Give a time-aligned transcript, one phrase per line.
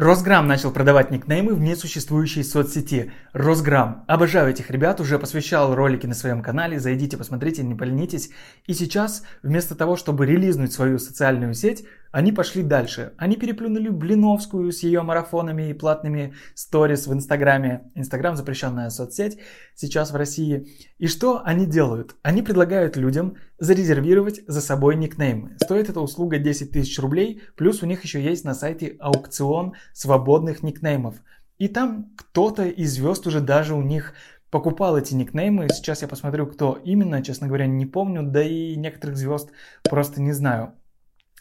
[0.00, 3.12] Росграм начал продавать никнеймы в несуществующей соцсети.
[3.34, 4.06] Росграм.
[4.08, 8.30] Обожаю этих ребят, уже посвящал ролики на своем канале, зайдите, посмотрите, не поленитесь.
[8.66, 13.12] И сейчас, вместо того, чтобы релизнуть свою социальную сеть, они пошли дальше.
[13.16, 17.90] Они переплюнули Блиновскую с ее марафонами и платными сторис в Инстаграме.
[17.94, 19.38] Инстаграм запрещенная соцсеть
[19.74, 20.66] сейчас в России.
[20.98, 22.16] И что они делают?
[22.22, 25.56] Они предлагают людям зарезервировать за собой никнеймы.
[25.62, 30.62] Стоит эта услуга 10 тысяч рублей, плюс у них еще есть на сайте аукцион свободных
[30.62, 31.16] никнеймов.
[31.58, 34.14] И там кто-то из звезд уже даже у них
[34.50, 35.68] покупал эти никнеймы.
[35.68, 39.50] Сейчас я посмотрю, кто именно, честно говоря, не помню, да и некоторых звезд
[39.88, 40.74] просто не знаю.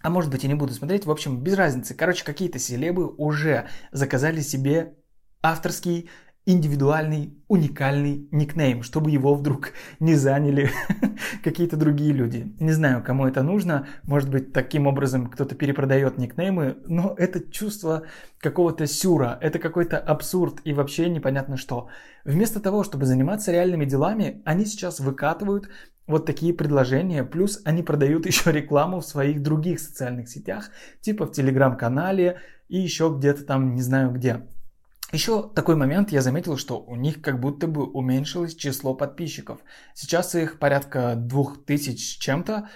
[0.02, 1.06] А может быть, я не буду смотреть.
[1.06, 1.94] В общем, без разницы.
[1.94, 4.96] Короче, какие-то селебы уже заказали себе
[5.42, 6.10] авторский
[6.46, 10.72] индивидуальный, уникальный никнейм, чтобы его вдруг не заняли
[11.44, 12.56] какие-то другие люди.
[12.60, 13.88] Не знаю, кому это нужно.
[14.04, 18.04] Может быть, таким образом кто-то перепродает никнеймы, но это чувство
[18.40, 21.90] какого-то сюра, это какой-то абсурд и вообще непонятно что.
[22.26, 25.70] Вместо того, чтобы заниматься реальными делами, они сейчас выкатывают
[26.08, 30.72] вот такие предложения, плюс они продают еще рекламу в своих других социальных сетях,
[31.02, 34.48] типа в телеграм-канале и еще где-то там, не знаю где.
[35.12, 39.60] Еще такой момент я заметил, что у них как будто бы уменьшилось число подписчиков.
[39.96, 42.70] Сейчас их порядка двух тысяч чем-то.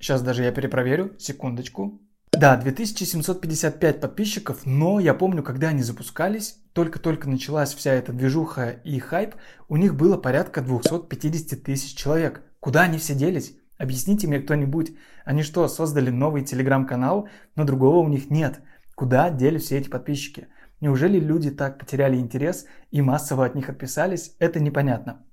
[0.00, 2.00] Сейчас даже я перепроверю, секундочку.
[2.32, 8.98] Да, 2755 подписчиков, но я помню, когда они запускались, только-только началась вся эта движуха и
[8.98, 9.36] хайп,
[9.68, 12.42] у них было порядка 250 тысяч человек.
[12.58, 13.54] Куда они все делись?
[13.78, 14.92] Объясните мне кто-нибудь.
[15.24, 18.60] Они что, создали новый телеграм-канал, но другого у них нет?
[18.96, 20.48] Куда делись все эти подписчики?
[20.82, 24.34] Неужели люди так потеряли интерес и массово от них отписались?
[24.40, 25.24] Это непонятно.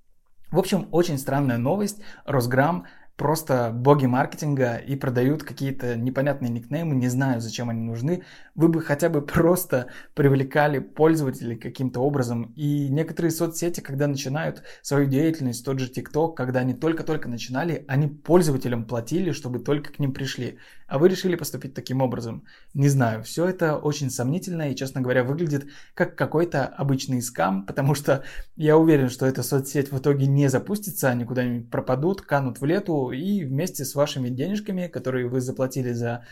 [0.52, 2.04] В общем, очень странная новость.
[2.26, 8.22] Росграм просто боги маркетинга и продают какие-то непонятные никнеймы, не знаю, зачем они нужны.
[8.54, 12.54] Вы бы хотя бы просто привлекали пользователей каким-то образом.
[12.56, 18.08] И некоторые соцсети, когда начинают свою деятельность, тот же TikTok, когда они только-только начинали, они
[18.08, 20.60] пользователям платили, чтобы только к ним пришли.
[20.90, 22.44] А вы решили поступить таким образом.
[22.74, 27.94] Не знаю, все это очень сомнительно и, честно говоря, выглядит как какой-то обычный скам, потому
[27.94, 28.24] что
[28.56, 33.12] я уверен, что эта соцсеть в итоге не запустится, они куда-нибудь пропадут, канут в лету,
[33.12, 36.26] и вместе с вашими денежками, которые вы заплатили за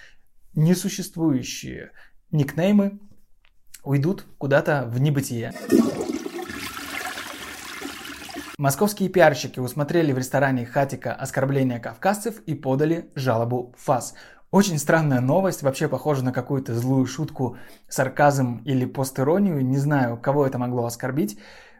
[0.55, 1.91] несуществующие
[2.31, 2.99] никнеймы,
[3.83, 5.53] уйдут куда-то в небытие.
[8.57, 14.15] Московские пиарщики усмотрели в ресторане Хатика оскорбления кавказцев и подали жалобу в ФАС.
[14.49, 17.57] Очень странная новость, вообще похожа на какую-то злую шутку,
[17.89, 21.37] сарказм или постиронию, не знаю, кого это могло оскорбить.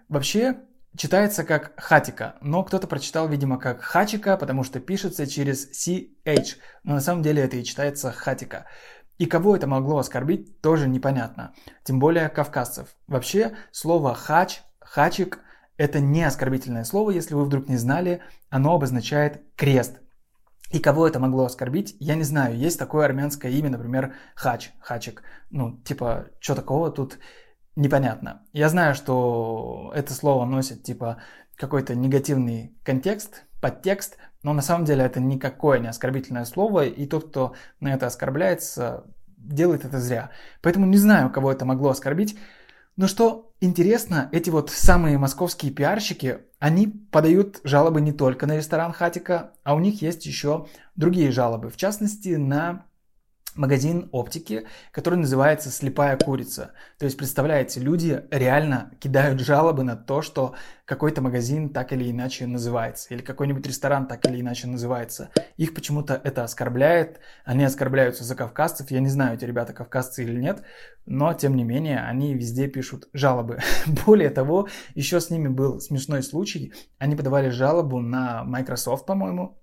[0.09, 0.57] Вообще,
[0.97, 6.95] читается как хатика, но кто-то прочитал, видимо, как хачика, потому что пишется через CH, но
[6.95, 8.66] на самом деле это и читается хатика.
[9.17, 11.53] И кого это могло оскорбить, тоже непонятно.
[11.84, 12.89] Тем более кавказцев.
[13.07, 15.39] Вообще, слово хач, хачик–
[15.78, 18.22] это не оскорбительное слово, если вы вдруг не знали.
[18.49, 20.01] Оно обозначает крест.
[20.72, 22.57] И кого это могло оскорбить, я не знаю.
[22.57, 25.23] Есть такое армянское имя, например, хач, хачик.
[25.50, 27.19] Ну, типа, что такого тут
[27.75, 28.41] непонятно.
[28.51, 31.22] Я знаю, что это слово носит типа
[31.55, 37.29] какой-то негативный контекст, подтекст, но на самом деле это никакое не оскорбительное слово, и тот,
[37.29, 39.05] кто на это оскорбляется,
[39.38, 40.31] делает это зря.
[40.61, 42.38] Поэтому не знаю, кого это могло оскорбить.
[42.97, 48.91] Но что интересно, эти вот самые московские пиарщики, они подают жалобы не только на ресторан
[48.91, 51.69] Хатика, а у них есть еще другие жалобы.
[51.69, 52.85] В частности, на
[53.57, 56.73] магазин оптики, который называется «Слепая курица».
[57.00, 62.46] То есть, представляете, люди реально кидают жалобы на то, что какой-то магазин так или иначе
[62.47, 65.29] называется, или какой-нибудь ресторан так или иначе называется.
[65.57, 70.40] Их почему-то это оскорбляет, они оскорбляются за кавказцев, я не знаю, эти ребята кавказцы или
[70.40, 70.63] нет,
[71.07, 73.59] но тем не менее они везде пишут жалобы.
[74.06, 79.59] Более того, еще с ними был смешной случай, они подавали жалобу на Microsoft, по-моему,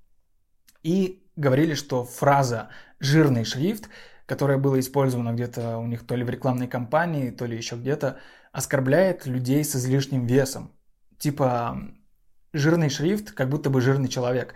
[0.83, 3.89] и говорили, что фраза «жирный шрифт»,
[4.27, 8.19] которая была использована где-то у них то ли в рекламной кампании, то ли еще где-то,
[8.53, 10.73] оскорбляет людей с излишним весом.
[11.19, 11.79] Типа
[12.55, 14.55] жирный шрифт, как будто бы жирный человек.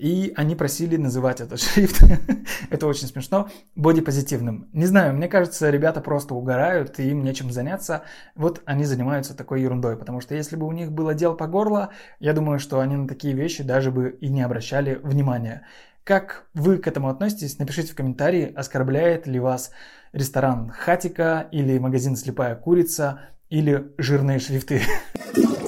[0.00, 2.02] И они просили называть этот шрифт,
[2.70, 4.70] это очень смешно, бодипозитивным.
[4.72, 8.04] Не знаю, мне кажется, ребята просто угорают, и им нечем заняться.
[8.34, 11.90] Вот они занимаются такой ерундой, потому что если бы у них было дело по горло,
[12.18, 15.66] я думаю, что они на такие вещи даже бы и не обращали внимания.
[16.02, 17.58] Как вы к этому относитесь?
[17.58, 19.70] Напишите в комментарии, оскорбляет ли вас
[20.14, 23.20] ресторан Хатика или магазин Слепая Курица
[23.50, 24.80] или жирные шрифты.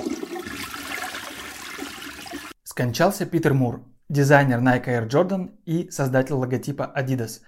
[2.64, 3.82] Скончался Питер Мур,
[4.12, 7.40] дизайнер Nike Air Jordan и создатель логотипа Adidas.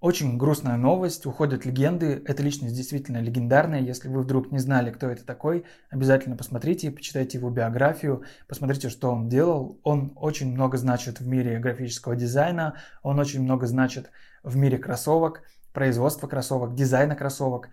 [0.00, 2.22] Очень грустная новость, уходят легенды.
[2.26, 3.80] Эта личность действительно легендарная.
[3.80, 9.10] Если вы вдруг не знали, кто это такой, обязательно посмотрите, почитайте его биографию, посмотрите, что
[9.10, 9.80] он делал.
[9.82, 14.10] Он очень много значит в мире графического дизайна, он очень много значит
[14.42, 15.42] в мире кроссовок,
[15.72, 17.70] производства кроссовок, дизайна кроссовок.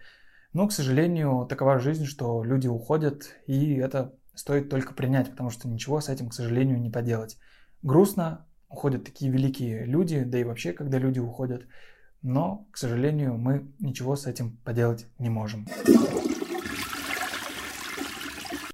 [0.53, 5.67] Но, к сожалению, такова жизнь, что люди уходят, и это стоит только принять, потому что
[5.67, 7.37] ничего с этим, к сожалению, не поделать.
[7.81, 11.65] Грустно, уходят такие великие люди, да и вообще, когда люди уходят–
[12.21, 15.67] но, к сожалению, мы ничего с этим поделать не можем.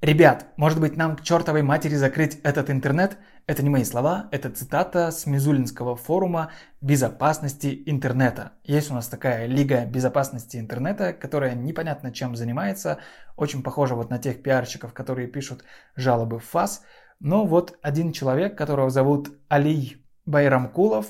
[0.00, 3.16] Ребят, может быть нам к чертовой матери закрыть этот интернет?
[3.46, 8.52] Это не мои слова, это цитата с Мизулинского форума безопасности интернета.
[8.64, 12.98] Есть у нас такая лига безопасности интернета, которая непонятно чем занимается,
[13.36, 15.64] очень похожа вот на тех пиарщиков, которые пишут
[15.94, 16.82] жалобы в ФАС.
[17.24, 21.06] Но вот один человек, которого зовут Алий Байрамкулов,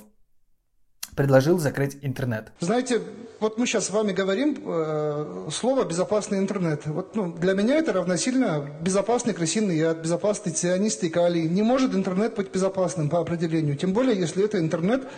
[1.17, 2.53] предложил закрыть интернет.
[2.61, 3.01] Знаете,
[3.41, 6.87] вот мы сейчас с вами говорим э, слово «безопасный интернет».
[6.87, 11.49] Вот, ну, для меня это равносильно безопасный крысиный яд, безопасный цианистый калий.
[11.49, 13.77] Не может интернет быть безопасным по определению.
[13.77, 15.09] Тем более, если это интернет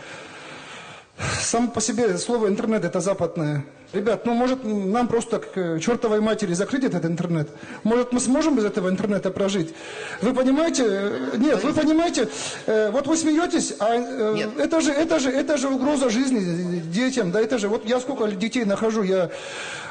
[1.41, 3.65] Само по себе слово интернет это западное.
[3.93, 7.49] Ребят, ну может нам просто к чертовой матери закрыть этот интернет?
[7.85, 9.75] Может мы сможем без этого интернета прожить?
[10.21, 10.85] Вы понимаете?
[10.87, 12.29] Э, нет, вы понимаете?
[12.67, 17.31] Э, вот вы смеетесь, а э, это же, это же, это же угроза жизни детям,
[17.31, 19.31] да, это же, вот я сколько детей нахожу, я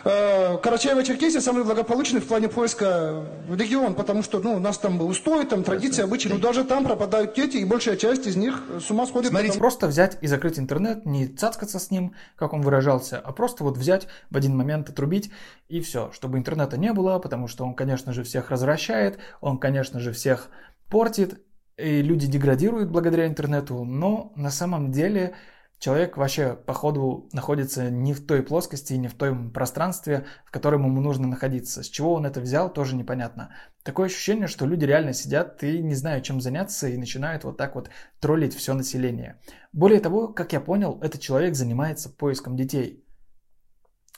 [0.04, 5.64] Карачаево-Черкесия самый благополучный в плане поиска регион, потому что, ну, у нас там устой, там
[5.64, 9.32] традиции, обычаи, но даже там пропадают дети, и большая часть из них с ума сходит.
[9.32, 13.64] Смотрите, просто взять и закрыть интернет, не цацкаться с ним, как он выражался, а просто
[13.64, 13.85] вот взять
[14.30, 15.32] в один момент отрубить
[15.68, 20.00] и все, чтобы интернета не было, потому что он, конечно же, всех развращает, он, конечно
[20.00, 20.50] же, всех
[20.90, 21.42] портит,
[21.78, 25.36] и люди деградируют благодаря интернету, но на самом деле
[25.80, 31.02] человек вообще, походу, находится не в той плоскости, не в том пространстве, в котором ему
[31.02, 31.84] нужно находиться.
[31.84, 33.54] С чего он это взял, тоже непонятно.
[33.84, 37.76] Такое ощущение, что люди реально сидят и не знают, чем заняться, и начинают вот так
[37.76, 37.90] вот
[38.20, 39.40] троллить все население.
[39.74, 43.05] Более того, как я понял, этот человек занимается поиском детей.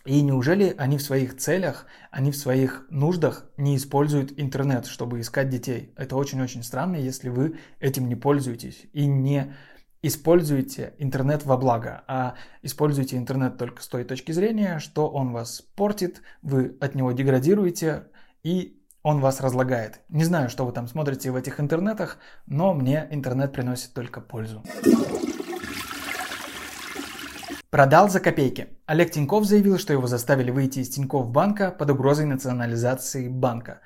[0.07, 5.49] И неужели они в своих целях, они в своих нуждах не используют интернет, чтобы искать
[5.49, 5.93] детей?
[5.97, 9.53] Это очень-очень странно, если вы этим не пользуетесь и не
[10.01, 15.61] используйте интернет во благо, а используйте интернет только с той точки зрения, что он вас
[15.75, 18.05] портит, вы от него деградируете
[18.43, 19.99] и он вас разлагает.
[20.07, 24.63] Не знаю, что вы там смотрите в этих интернетах, но мне интернет приносит только пользу.
[27.69, 28.69] Продал за копейки.
[28.85, 33.81] Олег Тиньков заявил, что его заставили выйти из Тиньков банка под угрозой национализации банка.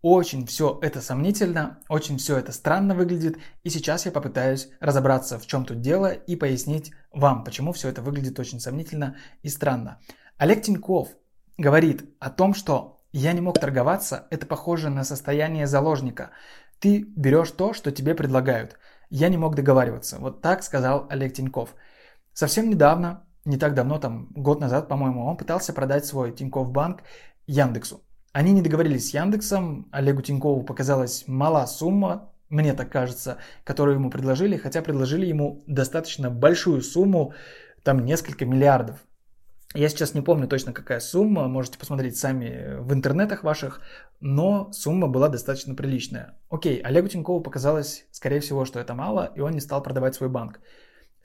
[0.00, 5.46] Очень все это сомнительно, очень все это странно выглядит, и сейчас я попытаюсь разобраться, в
[5.46, 10.00] чем тут дело, и пояснить вам, почему все это выглядит очень сомнительно и странно.
[10.38, 11.08] Олег Тиньков
[11.58, 16.30] говорит о том, что я не мог торговаться, это похоже на состояние заложника.
[16.78, 18.78] Ты берешь то, что тебе предлагают.
[19.10, 20.16] Я не мог договариваться.
[20.18, 21.74] Вот так сказал Олег Тиньков.
[22.32, 27.02] Совсем недавно, не так давно, там год назад, по-моему, он пытался продать свой Тиньков банк
[27.46, 28.02] Яндексу.
[28.32, 34.10] Они не договорились с Яндексом, Олегу Тинькову показалась мала сумма, мне так кажется, которую ему
[34.10, 37.32] предложили, хотя предложили ему достаточно большую сумму,
[37.82, 38.98] там несколько миллиардов.
[39.74, 43.80] Я сейчас не помню точно какая сумма, можете посмотреть сами в интернетах ваших,
[44.20, 46.38] но сумма была достаточно приличная.
[46.48, 50.30] Окей, Олегу Тинькову показалось, скорее всего, что это мало, и он не стал продавать свой
[50.30, 50.60] банк.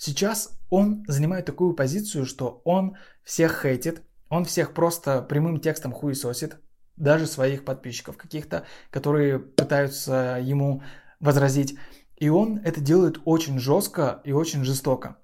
[0.03, 6.57] Сейчас он занимает такую позицию, что он всех хейтит, он всех просто прямым текстом хуесосит,
[6.95, 10.81] даже своих подписчиков каких-то, которые пытаются ему
[11.19, 11.77] возразить.
[12.15, 15.17] И он это делает очень жестко и очень жестоко.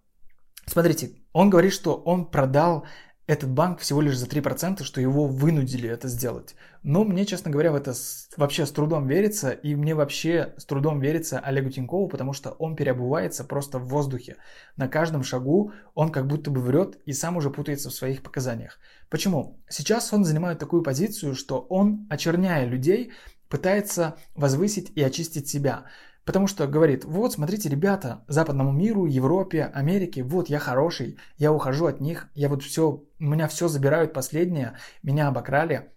[0.67, 2.86] Смотрите, он говорит, что он продал
[3.27, 6.55] этот банк всего лишь за 3%, что его вынудили это сделать.
[6.81, 7.93] Но мне, честно говоря, в это
[8.38, 12.77] вообще с трудом верится, и мне вообще с трудом верится Олегу Тинькову, потому что он
[12.77, 14.38] переобувается просто в воздухе.
[14.77, 18.79] На каждом шагу он как будто бы врет и сам уже путается в своих показаниях.
[19.10, 19.62] Почему?
[19.67, 23.12] Сейчас он занимает такую позицию, что он, очерняя людей,
[23.50, 25.86] пытается возвысить и очистить себя.
[26.27, 31.86] Потому что говорит, вот, смотрите, ребята, западному миру, Европе, Америке, вот я хороший, я ухожу
[31.86, 35.93] от них, я вот все, меня все забирают последнее, меня обокрали,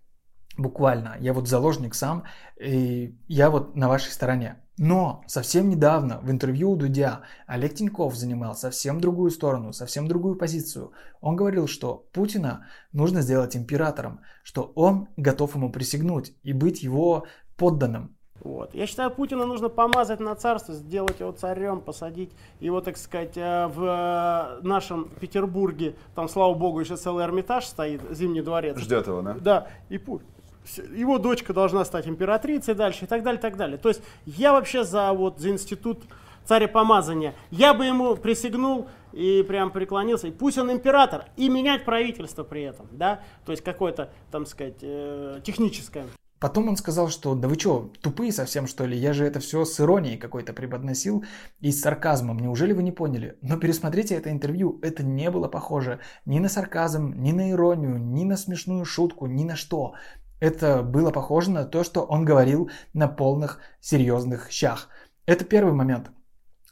[0.56, 2.22] буквально, я вот заложник сам,
[2.60, 4.62] и я вот на вашей стороне.
[4.78, 10.37] Но совсем недавно в интервью у Дудя Олег Тиньков занимал совсем другую сторону, совсем другую
[10.37, 10.92] позицию.
[11.20, 17.26] Он говорил, что Путина нужно сделать императором, что он готов ему присягнуть и быть его
[17.56, 18.16] подданным.
[18.40, 18.75] Вот.
[18.75, 23.66] Я считаю, Путина нужно помазать на царство, сделать его царем, посадить его, так сказать, э,
[23.66, 25.94] в э, нашем Петербурге.
[26.14, 28.78] Там, слава богу, еще целый Эрмитаж стоит, Зимний дворец.
[28.78, 29.37] Ждет его, да?
[29.40, 29.66] Да.
[29.90, 30.23] И пу-
[30.94, 33.76] его дочка должна стать императрицей дальше и так далее, и так далее.
[33.76, 36.00] То есть я вообще за, вот, за институт
[36.44, 37.35] царепомазания.
[37.50, 40.28] Я бы ему присягнул и прям преклонился.
[40.28, 44.78] И пусть он император, и менять правительство при этом, да, то есть какое-то, там сказать,
[44.80, 46.06] э, техническое.
[46.40, 48.97] Потом он сказал, что да вы что, тупые совсем что ли?
[48.97, 51.23] Я же это все с иронией какой-то преподносил
[51.61, 52.38] и с сарказмом.
[52.38, 53.37] Неужели вы не поняли?
[53.42, 58.25] Но пересмотрите это интервью, это не было похоже ни на сарказм, ни на иронию, ни
[58.25, 59.92] на смешную шутку, ни на что.
[60.40, 64.88] Это было похоже на то, что он говорил на полных серьезных щах.
[65.26, 66.11] Это первый момент.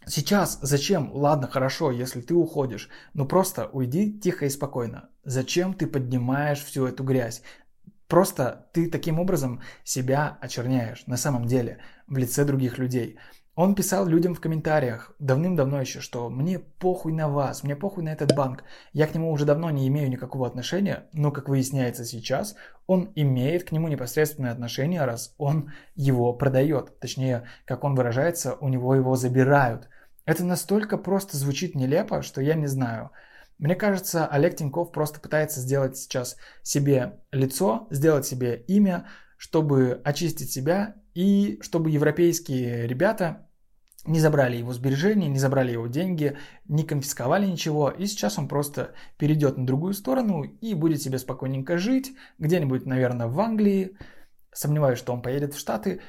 [0.06, 1.10] Сейчас зачем?
[1.12, 5.10] Ладно, хорошо, если ты уходишь, но просто уйди тихо и спокойно.
[5.24, 7.42] Зачем ты поднимаешь всю эту грязь?
[8.08, 13.18] Просто ты таким образом себя очерняешь на самом деле в лице других людей.
[13.54, 18.10] Он писал людям в комментариях давным-давно еще, что мне похуй на вас, мне похуй на
[18.10, 18.62] этот банк.
[18.92, 22.54] Я к нему уже давно не имею никакого отношения, но, как выясняется сейчас,
[22.86, 27.00] он имеет к нему непосредственное отношение, раз он его продает.
[27.00, 29.88] Точнее, как он выражается, у него его забирают.
[30.24, 33.10] Это настолько просто звучит нелепо, что я не знаю.
[33.58, 40.52] Мне кажется, Олег Тиньков просто пытается сделать сейчас себе лицо, сделать себе имя, чтобы очистить
[40.52, 43.48] себя и чтобы европейские ребята
[44.06, 46.36] не забрали его сбережения, не забрали его деньги,
[46.66, 51.78] не конфисковали ничего, и сейчас он просто перейдет на другую сторону и будет себе спокойненько
[51.78, 53.96] жить, где-нибудь, наверное, в Англии,
[54.52, 56.00] сомневаюсь, что он поедет в Штаты,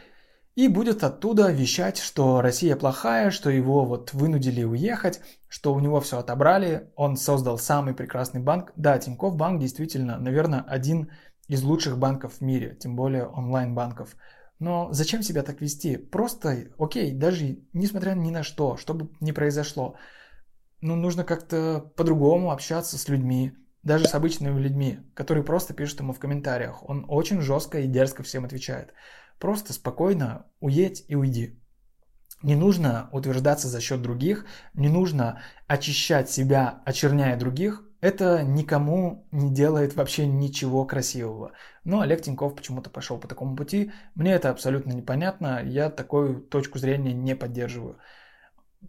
[0.59, 6.01] и будет оттуда вещать, что Россия плохая, что его вот вынудили уехать, что у него
[6.01, 8.73] все отобрали, он создал самый прекрасный банк.
[8.75, 11.11] Да, Тинькофф банк действительно, наверное, один
[11.47, 14.17] из лучших банков в мире, тем более онлайн-банков.
[14.59, 15.95] Но зачем себя так вести?
[15.95, 19.95] Просто, окей, даже несмотря ни на что, что бы ни произошло,
[20.81, 26.11] ну, нужно как-то по-другому общаться с людьми, даже с обычными людьми, которые просто пишут ему
[26.11, 26.83] в комментариях.
[26.89, 28.93] Он очень жестко и дерзко всем отвечает.
[29.39, 31.59] Просто спокойно уедь и уйди.
[32.41, 39.51] Не нужно утверждаться за счет других, не нужно очищать себя, очерняя других, это никому не
[39.51, 41.51] делает вообще ничего красивого.
[41.83, 43.91] Но Олег Тиньков почему-то пошел по такому пути.
[44.15, 45.61] Мне это абсолютно непонятно.
[45.61, 47.97] Я такую точку зрения не поддерживаю.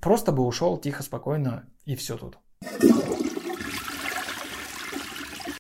[0.01, 2.39] Просто бы ушел тихо, спокойно и все тут.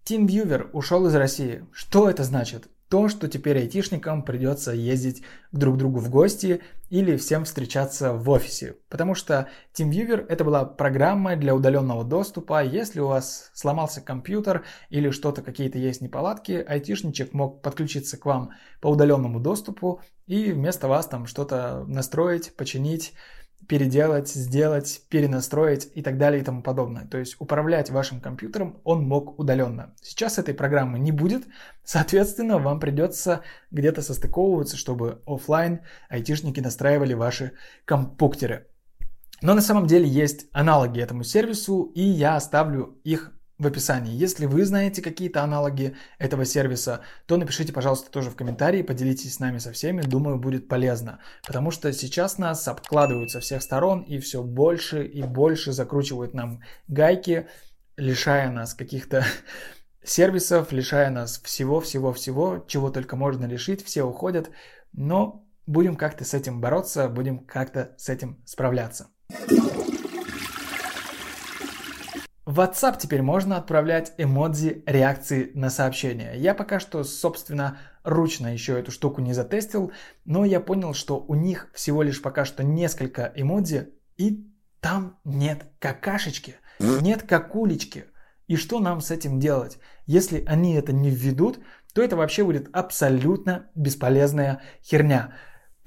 [0.04, 1.66] TeamViewer ушел из России.
[1.73, 2.68] Что это значит?
[2.90, 8.28] То, что теперь айтишникам придется ездить друг к другу в гости или всем встречаться в
[8.28, 8.78] офисе.
[8.88, 12.64] Потому что TeamViewer это была программа для удаленного доступа.
[12.64, 18.50] Если у вас сломался компьютер или что-то, какие-то есть неполадки, айтишничек мог подключиться к вам
[18.80, 23.12] по удаленному доступу и вместо вас там что-то настроить, починить,
[23.69, 27.07] переделать, сделать, перенастроить и так далее и тому подобное.
[27.07, 29.95] То есть управлять вашим компьютером он мог удаленно.
[30.02, 31.45] Сейчас этой программы не будет,
[31.85, 37.52] соответственно, вам придется где-то состыковываться, чтобы офлайн айтишники настраивали ваши
[37.85, 38.67] компьютеры.
[39.43, 44.17] Но на самом деле есть аналоги этому сервису, и я оставлю их в описании.
[44.17, 49.38] Если вы знаете какие-то аналоги этого сервиса, то напишите, пожалуйста, тоже в комментарии, поделитесь с
[49.38, 51.21] нами со всеми, думаю, будет полезно.
[51.47, 56.62] Потому что сейчас нас обкладывают со всех сторон и все больше и больше закручивают нам
[56.88, 57.49] гайки,
[57.99, 59.26] лишая нас каких-то
[60.02, 64.50] сервисов, лишая нас всего-всего-всего, чего только можно лишить, все уходят,
[64.95, 69.09] но будем как-то с этим бороться, будем как-то с этим справляться.
[72.50, 76.33] В WhatsApp теперь можно отправлять эмодзи реакции на сообщения.
[76.35, 79.92] Я пока что, собственно, ручно еще эту штуку не затестил,
[80.25, 85.66] но я понял, что у них всего лишь пока что несколько эмодзи, и там нет
[85.78, 88.07] какашечки, нет какулечки.
[88.49, 89.78] И что нам с этим делать?
[90.07, 91.61] Если они это не введут,
[91.95, 95.35] то это вообще будет абсолютно бесполезная херня.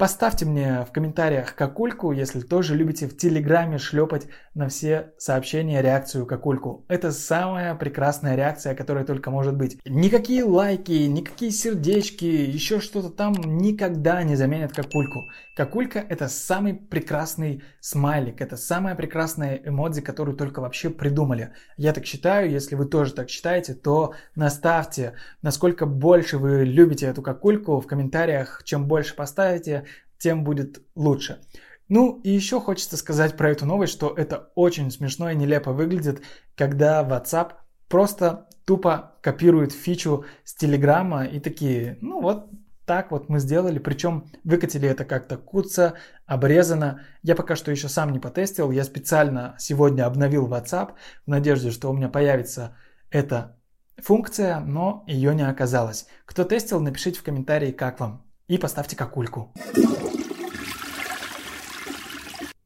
[0.04, 6.26] Поставьте мне в комментариях какульку, если тоже любите в Телеграме шлепать на все сообщения реакцию
[6.26, 6.84] какульку.
[6.88, 9.78] Это самая прекрасная реакция, которая только может быть.
[9.86, 15.24] Никакие лайки, никакие сердечки, еще что-то там никогда не заменят какульку.
[15.56, 21.52] Какулька это самый прекрасный смайлик, это самая прекрасная эмодзи, которую только вообще придумали.
[21.78, 27.22] Я так считаю, если вы тоже так считаете, то наставьте, насколько больше вы любите эту
[27.22, 29.86] какульку в комментариях, чем больше поставите,
[30.24, 31.42] тем будет лучше.
[31.88, 36.22] Ну и еще хочется сказать про эту новость, что это очень смешно и нелепо выглядит,
[36.56, 37.52] когда WhatsApp
[37.88, 42.48] просто тупо копирует фичу с Телеграма и такие, ну вот,
[42.86, 47.02] так вот мы сделали, причем выкатили это как-то куца, обрезано.
[47.22, 50.92] Я пока что еще сам не потестил, я специально сегодня обновил WhatsApp
[51.26, 52.78] в надежде, что у меня появится
[53.10, 53.58] эта
[54.02, 56.06] функция, но ее не оказалось.
[56.24, 58.24] Кто тестил, напишите в комментарии, как вам.
[58.48, 59.52] И поставьте какульку.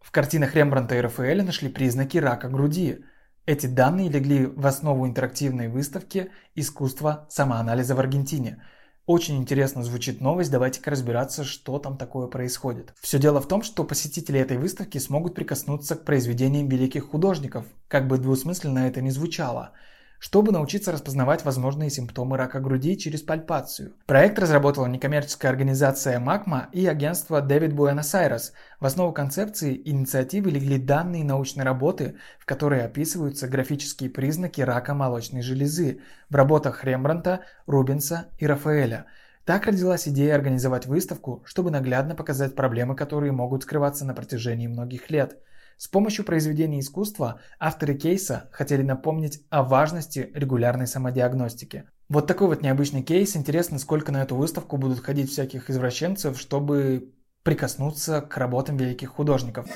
[0.08, 3.04] В картинах Рембранта и Рафаэля нашли признаки рака груди.
[3.44, 8.64] Эти данные легли в основу интерактивной выставки «Искусство самоанализа в Аргентине»,
[9.04, 12.94] очень интересно звучит новость, давайте-ка разбираться, что там такое происходит.
[13.02, 18.08] Все дело в том, что посетители этой выставки смогут прикоснуться к произведениям великих художников, как
[18.08, 19.72] бы двусмысленно это ни звучало
[20.18, 23.92] чтобы научиться распознавать возможные симптомы рака груди через пальпацию.
[24.06, 28.52] Проект разработала некоммерческая организация Magma и агентство Buenos Aires.
[28.80, 35.42] В основу концепции инициативы легли данные научной работы, в которой описываются графические признаки рака молочной
[35.42, 39.06] железы в работах Рембранта, Рубенса и Рафаэля.
[39.44, 45.10] Так родилась идея организовать выставку, чтобы наглядно показать проблемы, которые могут скрываться на протяжении многих
[45.10, 45.38] лет–
[45.78, 51.84] с помощью произведений искусства авторы кейса хотели напомнить о важности регулярной самодиагностики.
[52.08, 53.36] Вот такой вот необычный кейс.
[53.36, 59.66] Интересно, сколько на эту выставку будут ходить всяких извращенцев, чтобы прикоснуться к работам великих художников.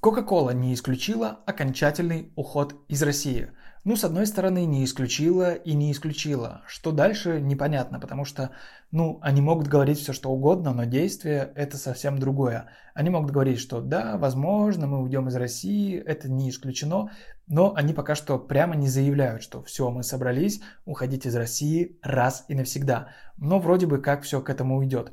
[0.00, 3.50] Coca-Cola не исключила окончательный уход из России–
[3.84, 6.62] ну, с одной стороны, не исключила и не исключила.
[6.66, 8.50] Что дальше, непонятно, потому что,
[8.92, 12.66] ну, они могут говорить все, что угодно, но действие– это совсем другое.
[12.94, 17.10] Они могут говорить, что да, возможно, мы уйдем из России, это не исключено,
[17.48, 22.44] но они пока что прямо не заявляют, что все, мы собрались уходить из России раз
[22.46, 23.08] и навсегда.
[23.36, 25.12] Но вроде бы как все к этому уйдет.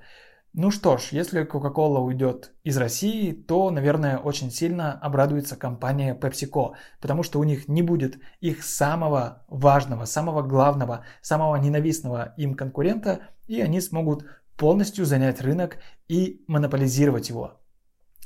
[0.54, 6.72] Ну что ж, если Coca-Cola уйдет из России, то, наверное, очень сильно обрадуется компания PepsiCo,
[7.00, 13.20] потому что у них не будет их самого важного, самого главного, самого ненавистного им конкурента,
[13.48, 14.26] и они смогут
[14.58, 15.78] полностью занять рынок
[16.08, 17.62] и монополизировать его.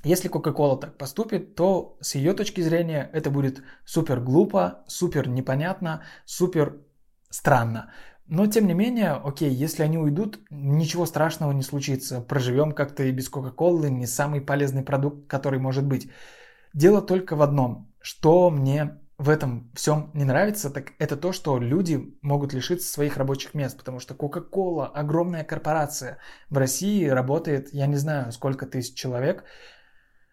[0.06, 6.04] Если Coca-Cola так поступит, то с ее точки зрения это будет супер глупо, супер непонятно,
[6.26, 6.78] супер
[7.30, 7.92] странно.
[8.28, 12.22] Но, тем не менее, окей, если они уйдут, ничего страшного не случится.
[12.22, 16.10] Проживем как-то и без Кока-Колы, не самый полезный продукт, который может быть.
[16.74, 17.94] Дело только в одном.
[18.02, 23.18] Что мне в этом всем не нравится, так это то, что люди могут лишиться своих
[23.18, 26.18] рабочих мест, потому что Coca-Cola, огромная корпорация,
[26.50, 29.44] в России работает, я не знаю, сколько тысяч человек,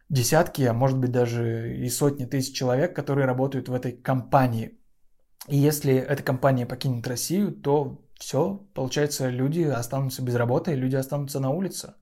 [0.08, 4.79] десятки, а может быть даже и сотни тысяч человек, которые работают в этой компании.
[5.48, 11.40] И если эта компания покинет Россию, то все, получается, люди останутся без работы, люди останутся
[11.40, 11.94] на улице.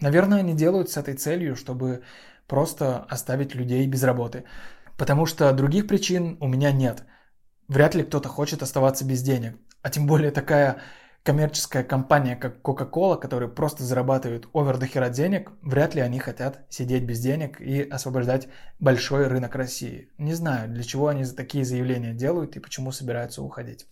[0.00, 2.02] Наверное, они делают с этой целью, чтобы
[2.46, 4.44] просто оставить людей без работы.
[4.98, 7.04] Потому что других причин у меня нет.
[7.68, 9.56] Вряд ли кто-то хочет оставаться без денег.
[9.82, 10.78] А тем более такая
[11.22, 16.64] коммерческая компания, как Coca-Cola, которая просто зарабатывает овер до хера денег, вряд ли они хотят
[16.68, 20.10] сидеть без денег и освобождать большой рынок России.
[20.18, 23.86] Не знаю, для чего они такие заявления делают и почему собираются уходить.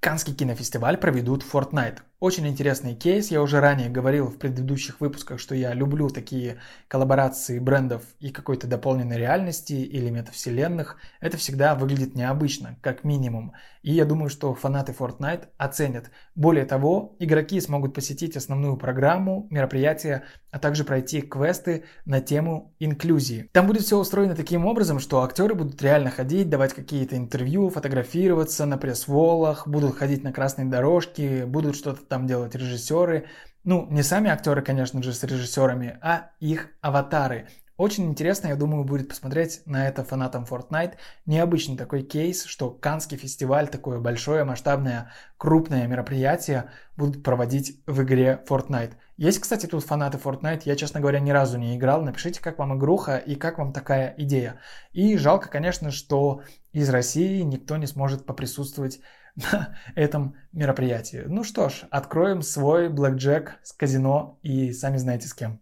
[0.00, 1.98] Канский кинофестиваль проведут Fortnite.
[2.20, 3.30] Очень интересный кейс.
[3.30, 6.56] Я уже ранее говорил в предыдущих выпусках, что я люблю такие
[6.88, 10.96] коллаборации брендов и какой-то дополненной реальности или метавселенных.
[11.20, 13.52] Это всегда выглядит необычно, как минимум.
[13.82, 16.10] И я думаю, что фанаты Fortnite оценят.
[16.34, 23.48] Более того, игроки смогут посетить основную программу, мероприятия, а также пройти квесты на тему инклюзии.
[23.52, 28.66] Там будет все устроено таким образом, что актеры будут реально ходить, давать какие-то интервью, фотографироваться
[28.66, 33.26] на пресс-волах, будут ходить на красной дорожке, будут что-то там делать режиссеры.
[33.64, 37.48] Ну, не сами актеры, конечно же, с режиссерами, а их аватары.
[37.80, 40.96] Очень интересно, я думаю, будет посмотреть на это фанатам Fortnite.
[41.24, 48.44] Необычный такой кейс, что Канский фестиваль, такое большое, масштабное, крупное мероприятие будут проводить в игре
[48.46, 48.92] Fortnite.
[49.16, 52.02] Есть, кстати, тут фанаты Fortnite, я, честно говоря, ни разу не играл.
[52.02, 54.60] Напишите, как вам игруха и как вам такая идея.
[54.92, 56.42] И жалко, конечно, что
[56.74, 59.00] из России никто не сможет поприсутствовать
[59.36, 61.22] на этом мероприятии.
[61.26, 65.58] Ну что ж, откроем свой блэкджек с казино и сами знаете с кем.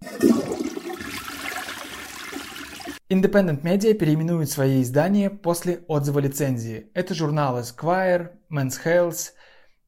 [3.10, 6.90] Independent Media переименует свои издания после отзыва лицензии.
[6.92, 9.32] Это журналы Esquire, Men's Health,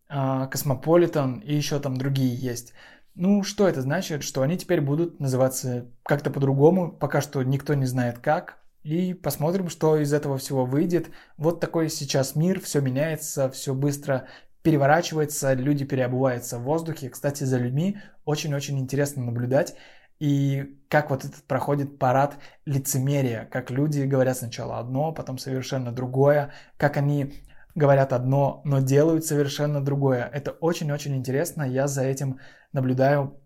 [0.09, 2.72] а, Cosmopolitan и еще там другие есть.
[3.14, 4.22] Ну, что это значит?
[4.22, 8.62] Что они теперь будут называться как-то по-другому, пока что никто не знает как.
[8.85, 11.11] И посмотрим, что из этого всего выйдет.
[11.37, 14.28] Вот такой сейчас мир, все меняется, все быстро
[14.62, 17.11] переворачивается, люди переобуваются в воздухе.
[17.11, 19.74] Кстати, за людьми очень-очень интересно наблюдать.
[20.20, 26.52] И как вот этот проходит парад лицемерия, как люди говорят сначала одно, потом совершенно другое,
[26.76, 27.33] как они
[27.74, 30.28] говорят одно, но делают совершенно другое.
[30.33, 32.38] Это очень-очень интересно, я за этим
[32.72, 33.40] наблюдаю,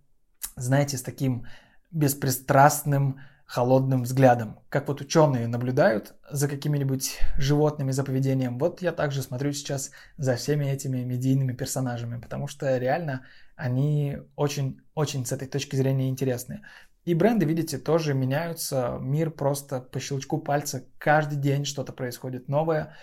[0.56, 1.46] знаете, с таким
[1.90, 4.58] беспристрастным, холодным взглядом.
[4.68, 10.34] Как вот ученые наблюдают за какими-нибудь животными, за поведением, вот я также смотрю сейчас за
[10.34, 13.22] всеми этими медийными персонажами, потому что реально
[13.56, 16.62] они очень-очень с этой точки зрения интересны.
[17.04, 22.96] И бренды, видите, тоже меняются, мир просто по щелчку пальца, каждый день что-то происходит новое,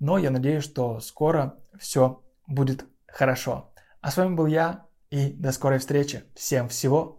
[0.00, 3.72] но я надеюсь, что скоро все будет хорошо.
[4.00, 6.24] А с вами был я, и до скорой встречи.
[6.34, 7.15] Всем всего